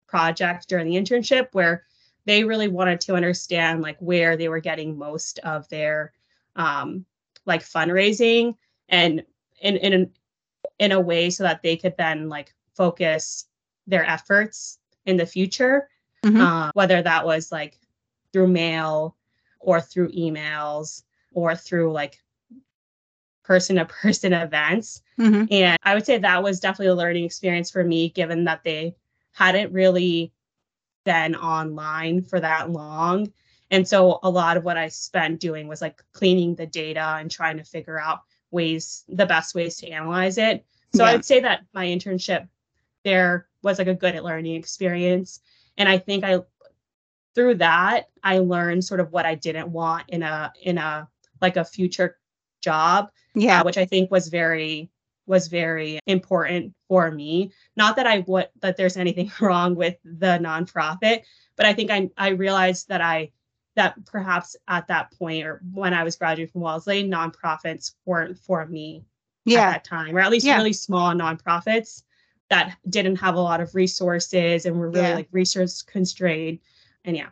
[0.06, 1.84] project during the internship where
[2.26, 6.12] they really wanted to understand like where they were getting most of their
[6.56, 7.04] um,
[7.46, 8.54] like fundraising
[8.88, 9.22] and
[9.60, 10.10] in in
[10.78, 13.46] in a way so that they could then like focus
[13.86, 15.88] their efforts in the future
[16.24, 16.40] mm-hmm.
[16.40, 17.78] uh, whether that was like
[18.32, 19.16] through mail
[19.60, 22.20] or through emails or through like
[23.44, 25.44] person to person events mm-hmm.
[25.50, 28.94] and i would say that was definitely a learning experience for me given that they
[29.32, 30.32] hadn't really
[31.04, 33.30] been online for that long
[33.70, 37.30] and so a lot of what i spent doing was like cleaning the data and
[37.30, 38.20] trying to figure out
[38.54, 40.64] ways the best ways to analyze it.
[40.94, 41.10] So yeah.
[41.10, 42.48] i would say that my internship
[43.04, 45.40] there was like a good learning experience.
[45.76, 46.40] And i think i
[47.34, 51.08] through that i learned sort of what i didn't want in a in a
[51.42, 52.16] like a future
[52.62, 53.60] job yeah.
[53.60, 54.88] uh, which i think was very
[55.26, 57.50] was very important for me.
[57.76, 61.22] Not that i what that there's anything wrong with the nonprofit
[61.56, 63.30] but i think i i realized that i
[63.76, 68.66] that perhaps at that point or when I was graduating from Wellesley, nonprofits weren't for
[68.66, 69.04] me
[69.44, 69.62] yeah.
[69.62, 70.56] at that time, or at least yeah.
[70.56, 72.02] really small nonprofits
[72.50, 75.14] that didn't have a lot of resources and were really yeah.
[75.14, 76.58] like resource constrained.
[77.04, 77.28] And yeah.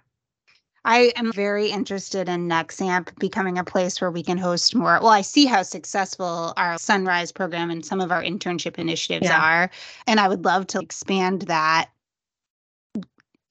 [0.85, 4.99] I am very interested in Nexamp becoming a place where we can host more.
[5.01, 9.41] Well, I see how successful our Sunrise program and some of our internship initiatives yeah.
[9.41, 9.71] are.
[10.09, 11.91] And I would love to expand that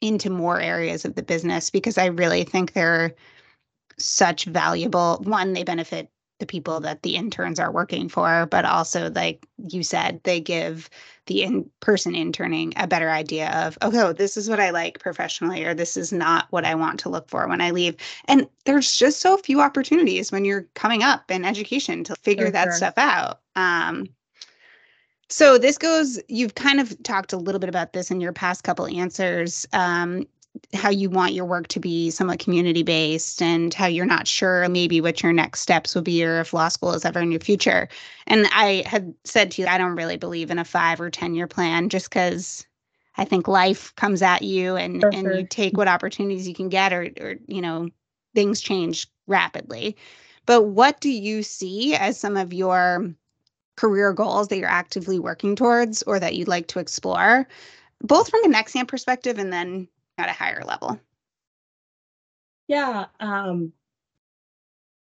[0.02, 3.14] into more areas of the business because I really think they're
[3.98, 6.10] such valuable one they benefit
[6.42, 10.90] the people that the interns are working for, but also, like you said, they give
[11.28, 15.64] the in person interning a better idea of, okay, this is what I like professionally,
[15.64, 17.96] or this is not what I want to look for when I leave.
[18.26, 22.66] And there's just so few opportunities when you're coming up in education to figure that
[22.66, 22.74] sure.
[22.74, 23.40] stuff out.
[23.56, 24.08] Um,
[25.32, 28.64] so this goes, you've kind of talked a little bit about this in your past
[28.64, 29.66] couple answers.
[29.72, 30.28] Um,
[30.74, 34.68] how you want your work to be somewhat community based and how you're not sure
[34.68, 37.40] maybe what your next steps will be or if law school is ever in your
[37.40, 37.88] future.
[38.28, 41.36] And I had said to you, I don't really believe in a five or 10
[41.36, 42.66] year plan just because
[43.16, 46.92] I think life comes at you and, and you take what opportunities you can get
[46.92, 47.88] or, or, you know,
[48.36, 49.96] things change rapidly.
[50.46, 53.14] But what do you see as some of your
[53.82, 57.48] career goals that you're actively working towards or that you'd like to explore,
[58.00, 59.88] both from a Nexamp perspective and then
[60.20, 61.00] at a higher level?
[62.68, 63.06] Yeah.
[63.20, 63.74] Um,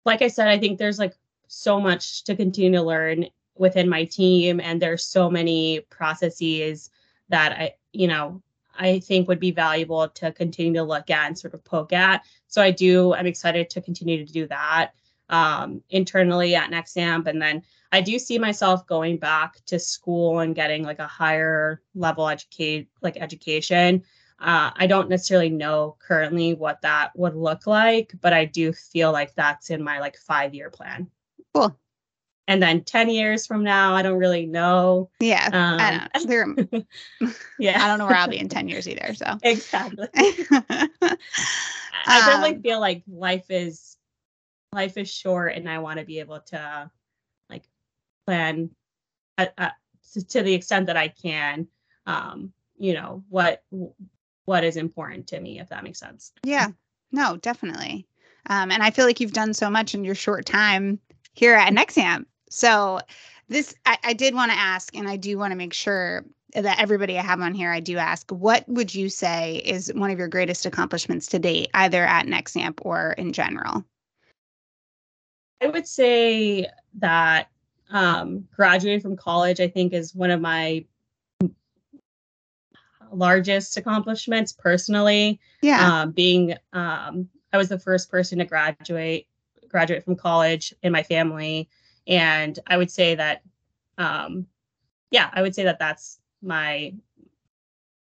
[0.05, 1.13] like I said, I think there's like
[1.47, 6.89] so much to continue to learn within my team, and there's so many processes
[7.29, 8.41] that I, you know,
[8.75, 12.23] I think would be valuable to continue to look at and sort of poke at.
[12.47, 14.93] So I do, I'm excited to continue to do that
[15.29, 17.27] um, internally at Nexamp.
[17.27, 21.81] And then I do see myself going back to school and getting like a higher
[21.95, 24.03] level educate like education.
[24.39, 29.11] Uh, I don't necessarily know currently what that would look like, but I do feel
[29.11, 31.09] like that's in my like five year plan.
[31.53, 31.77] Cool.
[32.47, 35.09] And then 10 years from now, I don't really know.
[35.19, 35.45] Yeah.
[35.45, 36.85] Um, I don't,
[37.59, 37.83] yeah.
[37.83, 39.13] I don't know where I'll be in 10 years either.
[39.13, 40.07] So exactly.
[40.13, 40.89] I
[42.05, 43.92] definitely um, feel like life is
[44.73, 46.91] life is short and I want to be able to
[47.49, 47.63] like
[48.25, 48.69] plan
[49.37, 49.69] uh, uh,
[50.13, 51.67] to, to the extent that I can
[52.05, 53.63] um you know what
[54.45, 56.33] what is important to me, if that makes sense.
[56.43, 56.67] Yeah,
[57.11, 58.07] no, definitely.
[58.49, 60.99] Um, and I feel like you've done so much in your short time
[61.33, 62.25] here at Nexamp.
[62.49, 62.99] So
[63.47, 66.79] this I, I did want to ask, and I do want to make sure that
[66.79, 70.19] everybody I have on here, I do ask, what would you say is one of
[70.19, 73.83] your greatest accomplishments to date, either at Nexamp or in general?
[75.63, 77.47] I would say that
[77.89, 80.85] um, graduating from college, I think, is one of my
[83.11, 85.39] largest accomplishments personally.
[85.61, 86.01] Yeah.
[86.01, 89.27] Um, being, um, I was the first person to graduate
[89.69, 91.67] graduate from college in my family,
[92.07, 93.41] and I would say that,
[93.97, 94.45] um,
[95.09, 96.93] yeah, I would say that that's my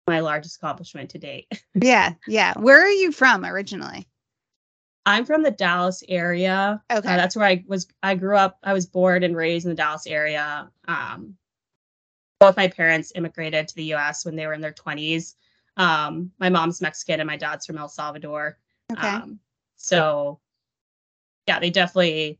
[0.07, 1.47] my largest accomplishment to date.
[1.81, 2.53] yeah, yeah.
[2.57, 4.07] Where are you from originally?
[5.05, 6.81] I'm from the Dallas area.
[6.91, 7.87] Okay, uh, that's where I was.
[8.03, 8.59] I grew up.
[8.63, 10.69] I was born and raised in the Dallas area.
[10.87, 11.35] Um,
[12.39, 14.25] both my parents immigrated to the U.S.
[14.25, 15.35] when they were in their 20s.
[15.77, 18.57] Um, my mom's Mexican and my dad's from El Salvador.
[18.91, 19.07] Okay.
[19.07, 19.39] Um,
[19.75, 20.39] so,
[21.47, 22.39] yeah, they definitely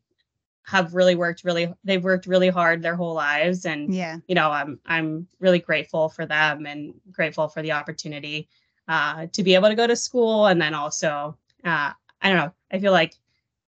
[0.63, 1.74] have really worked really.
[1.84, 6.10] They've worked really hard their whole lives, and yeah, you know, I'm I'm really grateful
[6.10, 8.50] for them and grateful for the opportunity
[8.88, 11.91] uh, to be able to go to school, and then also, uh,
[12.22, 13.16] I don't know, I feel like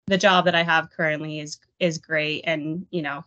[0.06, 3.24] the job that I have currently is is great, and you know,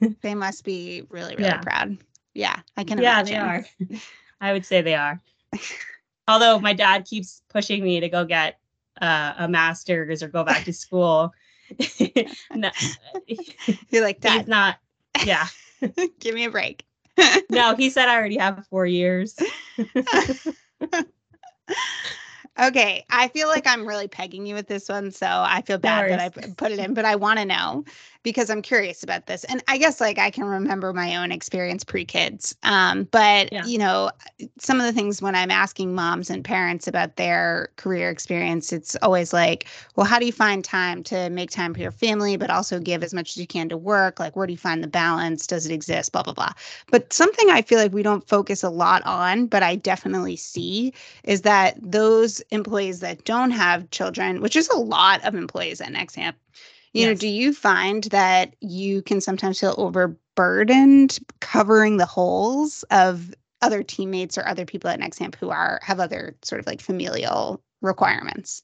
[0.22, 1.60] they must be really really yeah.
[1.60, 1.98] proud.
[2.34, 3.34] Yeah, I can yeah, imagine.
[3.34, 4.00] Yeah, they are.
[4.40, 5.20] I would say they are.
[6.28, 8.58] Although my dad keeps pushing me to go get
[9.00, 11.32] uh, a master's or go back to school.
[12.54, 12.70] no,
[13.90, 14.38] You're like, Dad.
[14.38, 14.78] He's not.
[15.24, 15.46] Yeah.
[16.20, 16.84] Give me a break.
[17.50, 19.36] no, he said I already have four years.
[22.60, 23.04] Okay.
[23.10, 25.10] I feel like I'm really pegging you with this one.
[25.10, 27.84] So I feel bad that I put it in, but I want to know
[28.22, 29.44] because I'm curious about this.
[29.44, 32.54] And I guess like I can remember my own experience pre kids.
[32.62, 33.64] Um, but yeah.
[33.64, 34.10] you know,
[34.58, 38.96] some of the things when I'm asking moms and parents about their career experience, it's
[39.02, 42.50] always like, well, how do you find time to make time for your family, but
[42.50, 44.20] also give as much as you can to work?
[44.20, 45.46] Like, where do you find the balance?
[45.46, 46.12] Does it exist?
[46.12, 46.52] Blah, blah, blah.
[46.90, 50.92] But something I feel like we don't focus a lot on, but I definitely see
[51.24, 55.92] is that those employees that don't have children, which is a lot of employees at
[55.92, 56.34] Nexamp,
[56.92, 57.08] you yes.
[57.08, 63.82] know, do you find that you can sometimes feel overburdened covering the holes of other
[63.82, 68.62] teammates or other people at Nexamp who are have other sort of like familial requirements?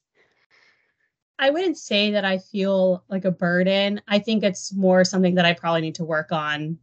[1.38, 4.01] I wouldn't say that I feel like a burden.
[4.09, 6.79] I think it's more something that I probably need to work on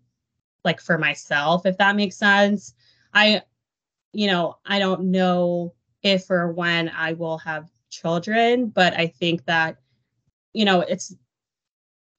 [0.63, 2.73] like for myself if that makes sense.
[3.13, 3.41] I
[4.13, 9.45] you know, I don't know if or when I will have children, but I think
[9.45, 9.77] that
[10.53, 11.13] you know, it's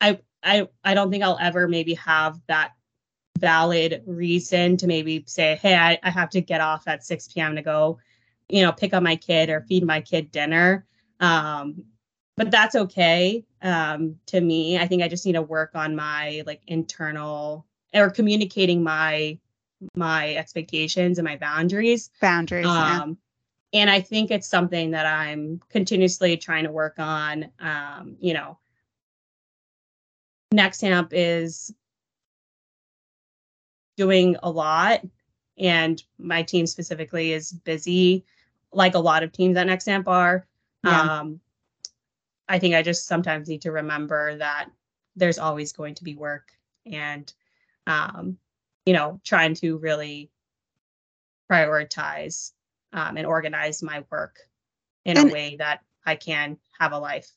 [0.01, 2.73] I I I don't think I'll ever maybe have that
[3.39, 7.57] valid reason to maybe say, hey, I, I have to get off at 6 p.m.
[7.57, 7.99] to go,
[8.49, 10.87] you know, pick up my kid or feed my kid dinner.
[11.21, 11.85] Um,
[12.37, 13.45] but that's okay.
[13.63, 14.79] um, to me.
[14.79, 19.39] I think I just need to work on my like internal or communicating my
[19.95, 22.11] my expectations and my boundaries.
[22.21, 22.67] Boundaries.
[22.67, 23.19] Um,
[23.73, 23.81] yeah.
[23.81, 27.51] And I think it's something that I'm continuously trying to work on.
[27.59, 28.59] Um, you know,
[30.53, 31.75] Nexamp is
[33.97, 35.01] doing a lot,
[35.59, 38.25] and my team specifically is busy,
[38.73, 40.47] like a lot of teams at Nexamp are.
[40.85, 41.01] Yeah.
[41.01, 41.41] Um,
[42.49, 44.69] I think I just sometimes need to remember that
[45.17, 46.53] there's always going to be work
[46.85, 47.33] and
[47.87, 48.39] um,
[48.85, 50.31] you know, trying to really
[51.51, 52.53] prioritize
[52.93, 54.39] um, and organize my work
[55.05, 57.31] in and, a way that I can have a life.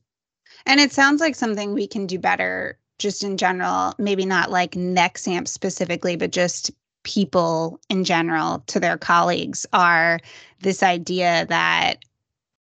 [0.65, 4.71] And it sounds like something we can do better just in general, maybe not like
[4.71, 6.71] Nexamp specifically, but just
[7.03, 10.19] people in general to their colleagues are
[10.61, 12.03] this idea that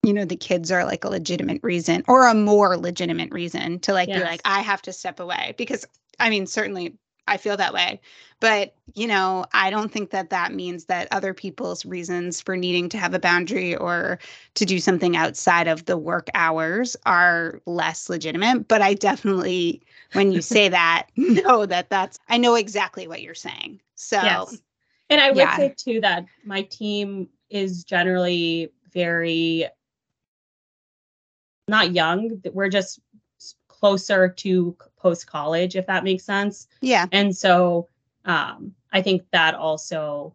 [0.05, 3.92] you know the kids are like a legitimate reason or a more legitimate reason to
[3.92, 4.18] like yes.
[4.18, 5.85] be like i have to step away because
[6.20, 6.94] i mean certainly
[7.29, 8.01] i feel that way
[8.41, 12.88] but you know i don't think that that means that other people's reasons for needing
[12.88, 14.19] to have a boundary or
[14.55, 20.33] to do something outside of the work hours are less legitimate but i definitely when
[20.33, 21.35] you say that mm-hmm.
[21.47, 24.59] know that that's i know exactly what you're saying so yes.
[25.11, 25.57] and i would yeah.
[25.57, 29.67] say too that my team is generally very
[31.69, 32.41] not young.
[32.53, 33.01] We're just
[33.69, 36.69] closer to post college, if that makes sense.
[36.81, 37.07] Yeah.
[37.13, 37.89] And so
[38.25, 40.35] um, I think that also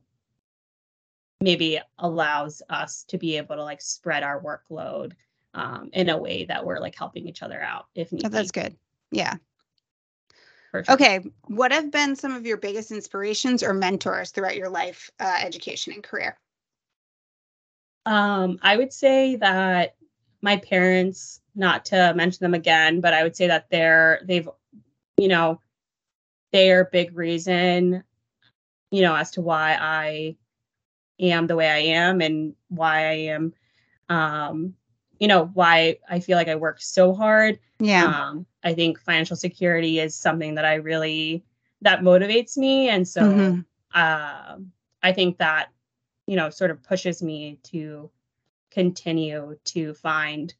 [1.41, 5.13] maybe allows us to be able to like spread our workload
[5.53, 8.51] um, in a way that we're like helping each other out if need oh, that's
[8.51, 8.75] good.
[9.11, 9.35] Yeah.
[10.71, 10.83] Sure.
[10.89, 11.19] Okay.
[11.45, 15.93] What have been some of your biggest inspirations or mentors throughout your life, uh, education,
[15.93, 16.39] and career?
[18.07, 19.95] Um, I would say that
[20.41, 24.49] my parents, not to mention them again, but I would say that they're they've,
[25.17, 25.59] you know,
[26.51, 28.03] they're big reason,
[28.91, 30.35] you know, as to why I
[31.19, 33.53] am the way I am and why I am
[34.09, 34.75] um,
[35.19, 37.59] you know, why I feel like I work so hard.
[37.79, 38.05] Yeah.
[38.05, 41.43] Um, I think financial security is something that I really
[41.81, 42.89] that motivates me.
[42.89, 43.59] And so mm-hmm.
[43.93, 44.57] uh,
[45.01, 45.69] I think that,
[46.27, 48.09] you know, sort of pushes me to
[48.71, 50.53] continue to find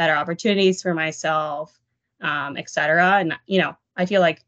[0.00, 1.78] better opportunities for myself,
[2.22, 3.18] um, et cetera.
[3.18, 4.42] And, you know, I feel like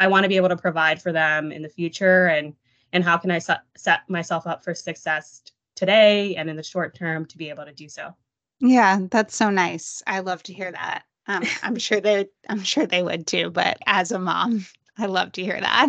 [0.00, 2.54] I want to be able to provide for them in the future and,
[2.92, 5.42] and how can I set, set myself up for success
[5.76, 8.16] today and in the short term to be able to do so.
[8.58, 10.02] Yeah, that's so nice.
[10.08, 11.04] I love to hear that.
[11.28, 13.50] Um, I'm sure they, I'm sure they would too.
[13.50, 14.66] But as a mom,
[14.98, 15.86] I love to hear that.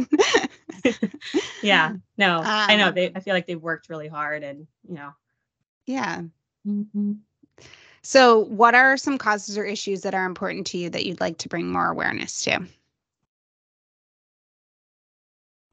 [1.64, 3.12] yeah, no, um, I know they.
[3.16, 5.12] I feel like they've worked really hard, and you know.
[5.86, 6.24] Yeah,
[6.68, 7.14] Mm-hmm.
[8.02, 11.38] So, what are some causes or issues that are important to you that you'd like
[11.40, 12.66] to bring more awareness to?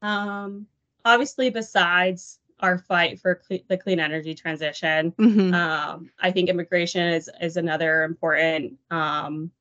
[0.01, 0.67] Um,
[1.03, 5.53] obviously, besides our fight for cle- the clean energy transition, mm-hmm.
[5.53, 9.51] um, I think immigration is is another important, um,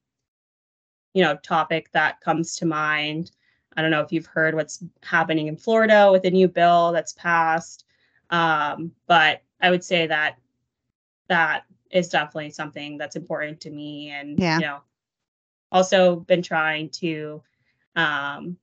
[1.13, 3.31] you know, topic that comes to mind.
[3.77, 7.13] I don't know if you've heard what's happening in Florida with a new bill that's
[7.15, 7.85] passed,
[8.31, 10.39] um, but I would say that
[11.29, 14.59] that is definitely something that's important to me and yeah.
[14.59, 14.81] you know
[15.73, 17.43] also been trying to
[17.97, 18.57] um,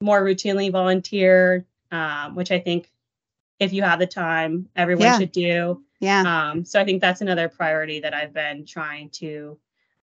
[0.00, 2.90] more routinely volunteer um, which i think
[3.58, 5.18] if you have the time everyone yeah.
[5.18, 9.58] should do yeah um, so i think that's another priority that i've been trying to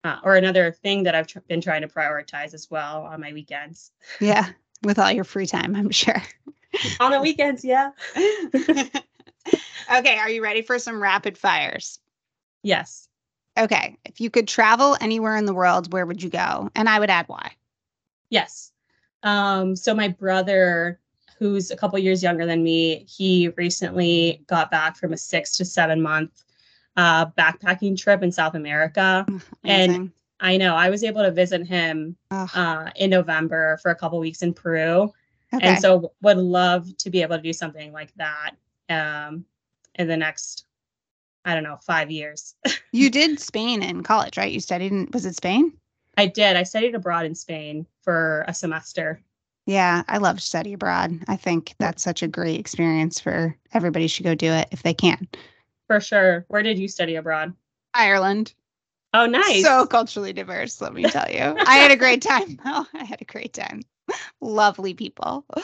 [0.03, 3.31] uh, or another thing that i've tr- been trying to prioritize as well on my
[3.31, 4.49] weekends yeah
[4.83, 6.21] with all your free time i'm sure
[6.99, 7.91] on the weekends yeah
[9.95, 11.99] okay, are you ready for some rapid fires?
[12.63, 13.07] Yes.
[13.57, 16.71] Okay, if you could travel anywhere in the world, where would you go?
[16.75, 17.51] And I would add why.
[18.29, 18.71] Yes.
[19.21, 20.99] Um, so my brother,
[21.37, 25.65] who's a couple years younger than me, he recently got back from a six to
[25.65, 26.43] seven month
[26.97, 29.25] uh, backpacking trip in South America,
[29.63, 34.19] and I know I was able to visit him uh, in November for a couple
[34.19, 35.11] weeks in Peru,
[35.53, 35.67] okay.
[35.67, 38.51] and so would love to be able to do something like that.
[38.89, 39.45] Um,
[39.95, 40.65] in the next
[41.45, 42.55] I don't know, five years.
[42.91, 44.51] you did Spain in college, right?
[44.51, 45.73] You studied in, was it Spain?
[46.17, 46.55] I did.
[46.55, 49.21] I studied abroad in Spain for a semester.
[49.65, 51.19] Yeah, I love to study abroad.
[51.27, 54.93] I think that's such a great experience for everybody should go do it if they
[54.93, 55.27] can.
[55.87, 56.45] For sure.
[56.49, 57.53] Where did you study abroad?
[57.93, 58.53] Ireland.
[59.13, 59.61] Oh, nice.
[59.61, 61.55] So culturally diverse, let me tell you.
[61.65, 62.59] I had a great time.
[62.65, 63.81] Oh, I had a great time.
[64.41, 65.45] lovely people.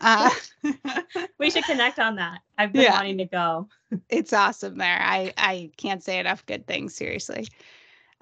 [0.00, 0.30] Uh,
[1.38, 2.40] we should connect on that.
[2.56, 2.92] I've been yeah.
[2.92, 3.68] wanting to go.
[4.08, 4.98] it's awesome there.
[5.00, 6.94] I I can't say enough good things.
[6.94, 7.48] Seriously.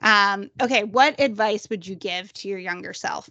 [0.01, 3.29] Um, okay, what advice would you give to your younger self?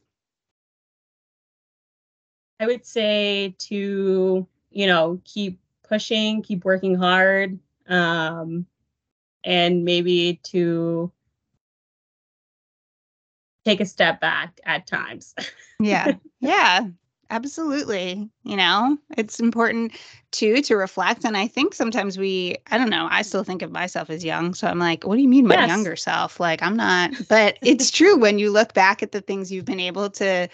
[2.59, 8.65] I would say to, you know, keep pushing, keep working hard, um,
[9.43, 11.11] and maybe to
[13.65, 15.33] take a step back at times.
[15.79, 16.13] yeah.
[16.39, 16.87] Yeah.
[17.31, 18.29] Absolutely.
[18.43, 19.93] You know, it's important
[20.31, 21.25] too to reflect.
[21.25, 24.53] And I think sometimes we, I don't know, I still think of myself as young.
[24.53, 25.67] So I'm like, what do you mean my yes.
[25.67, 26.39] younger self?
[26.39, 29.79] Like, I'm not, but it's true when you look back at the things you've been
[29.79, 30.47] able to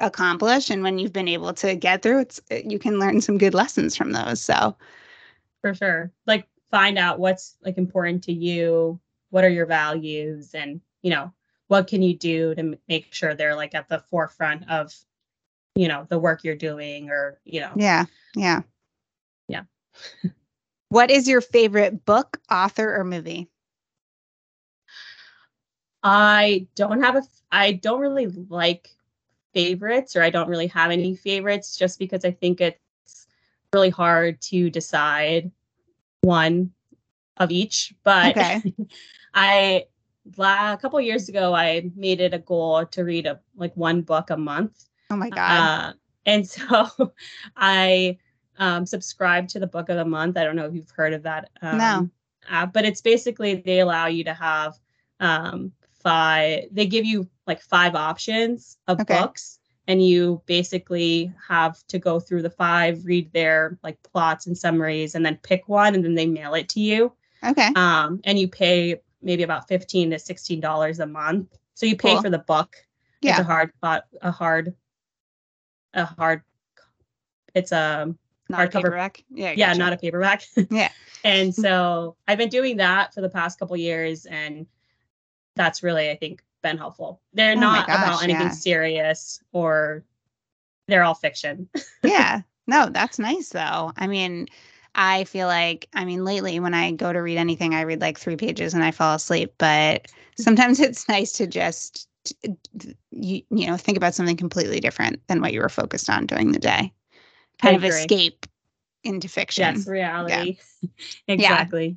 [0.00, 3.38] accomplish and when you've been able to get through, it's, eh, you can learn some
[3.38, 4.42] good lessons from those.
[4.42, 4.76] So,
[5.60, 6.10] for sure.
[6.26, 8.98] Like, find out what's like important to you.
[9.30, 10.52] What are your values?
[10.52, 11.32] And, you know,
[11.68, 14.94] what can you do to make sure they're like at the forefront of
[15.74, 17.72] you know the work you're doing or you know.
[17.76, 18.62] Yeah yeah.
[19.48, 19.62] Yeah.
[20.90, 23.50] What is your favorite book author or movie?
[26.02, 28.88] I don't have a i don't really like
[29.52, 33.26] favorites or i don't really have any favorites just because i think it's
[33.72, 35.50] really hard to decide
[36.20, 36.70] one
[37.38, 38.62] of each but okay.
[39.34, 39.84] i
[40.38, 44.30] a couple years ago i made it a goal to read a like one book
[44.30, 45.38] a month Oh my God.
[45.38, 45.92] Uh,
[46.26, 47.12] and so
[47.56, 48.18] I
[48.58, 50.36] um, subscribe to the book of the month.
[50.36, 51.50] I don't know if you've heard of that.
[51.62, 52.10] Um, no.
[52.50, 54.74] Uh, but it's basically they allow you to have
[55.20, 55.72] um,
[56.02, 59.18] five, they give you like five options of okay.
[59.18, 59.58] books.
[59.86, 65.14] And you basically have to go through the five, read their like plots and summaries,
[65.14, 67.14] and then pick one, and then they mail it to you.
[67.42, 67.70] Okay.
[67.74, 71.56] Um, and you pay maybe about fifteen to sixteen dollars a month.
[71.74, 72.22] So you pay cool.
[72.22, 72.76] for the book.
[73.20, 73.32] Yeah.
[73.32, 74.74] It's a hard, a hard
[75.94, 76.42] a hard
[77.54, 78.14] it's a
[78.48, 78.72] not hardcover.
[78.72, 79.24] paperback.
[79.30, 80.44] Yeah, yeah, not a paperback.
[80.70, 80.90] yeah.
[81.24, 84.66] and so I've been doing that for the past couple years, and
[85.56, 87.20] that's really I think been helpful.
[87.34, 88.52] They're oh not gosh, about anything yeah.
[88.52, 90.04] serious or
[90.86, 91.68] they're all fiction.
[92.02, 92.40] yeah.
[92.66, 93.92] No, that's nice though.
[93.96, 94.46] I mean,
[94.98, 98.18] I feel like I mean lately when I go to read anything, I read like
[98.18, 99.54] three pages and I fall asleep.
[99.56, 102.08] But sometimes it's nice to just
[103.10, 106.52] you, you know think about something completely different than what you were focused on during
[106.52, 106.92] the day
[107.62, 108.44] kind of escape
[109.04, 110.88] into fiction yes reality yeah.
[111.28, 111.96] exactly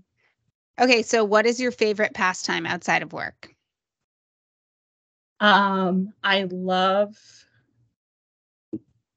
[0.77, 0.83] yeah.
[0.83, 3.53] okay so what is your favorite pastime outside of work
[5.39, 7.17] um i love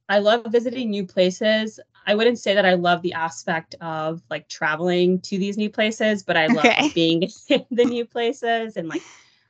[0.09, 4.48] i love visiting new places i wouldn't say that i love the aspect of like
[4.48, 6.90] traveling to these new places but i love okay.
[6.94, 9.02] being in the new places and like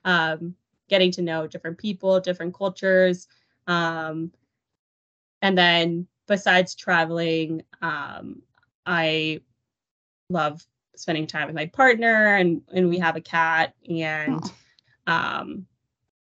[0.05, 0.55] um
[0.89, 3.29] getting to know different people, different cultures.
[3.67, 4.33] Um,
[5.43, 8.43] and then besides traveling, um,
[8.87, 9.41] I
[10.31, 10.65] love
[10.97, 14.41] spending time with my partner and and we have a cat and
[15.09, 15.13] oh.
[15.13, 15.67] um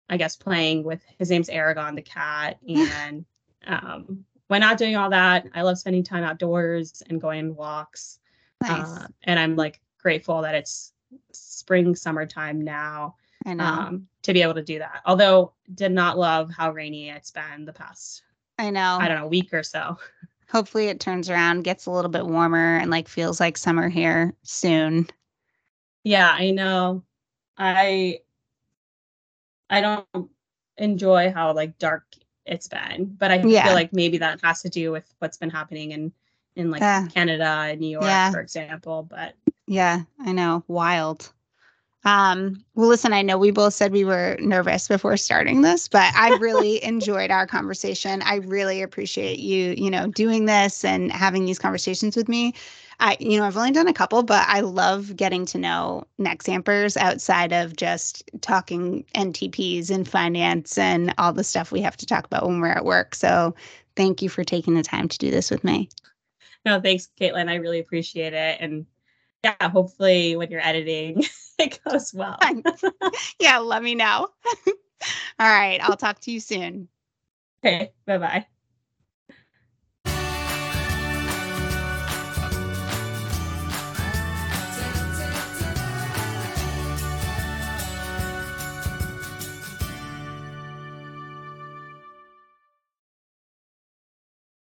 [0.10, 3.24] I guess playing with his name's Aragon the cat and
[3.68, 8.20] um when not doing all that, I love spending time outdoors and going on walks.
[8.62, 8.86] Nice.
[8.86, 10.94] Uh, and I'm like grateful that it's
[11.32, 13.16] spring summertime now
[13.48, 13.64] I know.
[13.64, 15.02] Um, to be able to do that.
[15.08, 18.22] Although did not love how rainy it's been the past.
[18.60, 19.00] I know.
[19.02, 19.98] I don't know, week or so.
[20.52, 24.36] Hopefully it turns around, gets a little bit warmer and like feels like summer here
[24.44, 25.08] soon.
[26.04, 27.04] Yeah, I know.
[27.58, 28.20] I
[29.68, 30.30] I don't
[30.78, 32.06] enjoy how like dark
[32.46, 33.66] it's been, but I yeah.
[33.66, 36.12] feel like maybe that has to do with what's been happening in
[36.56, 36.82] in like
[37.14, 38.32] Canada and New York, yeah.
[38.32, 39.04] for example.
[39.10, 39.34] But
[39.68, 40.64] yeah, I know.
[40.68, 41.32] Wild.
[42.06, 46.14] Um, well, listen, I know we both said we were nervous before starting this, but
[46.16, 48.22] I really enjoyed our conversation.
[48.24, 52.54] I really appreciate you, you know, doing this and having these conversations with me.
[53.00, 56.98] I, you know, I've only done a couple, but I love getting to know Nexampers
[56.98, 62.26] outside of just talking NTPs and finance and all the stuff we have to talk
[62.26, 63.16] about when we're at work.
[63.16, 63.56] So
[63.96, 65.90] thank you for taking the time to do this with me.
[66.66, 67.50] No, thanks, Caitlin.
[67.50, 68.58] I really appreciate it.
[68.60, 68.86] And
[69.44, 71.24] yeah, hopefully when you're editing,
[71.60, 72.40] it goes well.
[73.40, 74.30] yeah, let me know.
[75.40, 76.88] All right, I'll talk to you soon.
[77.66, 78.46] Okay, bye bye.